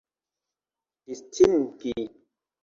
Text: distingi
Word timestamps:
distingi 1.05 1.93